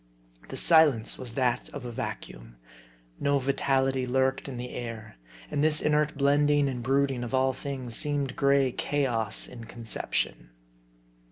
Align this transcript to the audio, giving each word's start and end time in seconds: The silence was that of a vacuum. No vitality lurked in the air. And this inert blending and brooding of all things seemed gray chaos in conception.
The 0.49 0.57
silence 0.57 1.19
was 1.19 1.35
that 1.35 1.69
of 1.69 1.85
a 1.85 1.91
vacuum. 1.91 2.55
No 3.19 3.37
vitality 3.37 4.07
lurked 4.07 4.49
in 4.49 4.57
the 4.57 4.71
air. 4.71 5.17
And 5.51 5.63
this 5.63 5.79
inert 5.79 6.17
blending 6.17 6.67
and 6.67 6.81
brooding 6.81 7.23
of 7.23 7.35
all 7.35 7.53
things 7.53 7.97
seemed 7.97 8.35
gray 8.35 8.71
chaos 8.71 9.47
in 9.47 9.65
conception. 9.65 10.49